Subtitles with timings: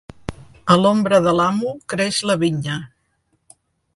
[0.75, 2.81] A l'ombra de l'amo creix la vinya.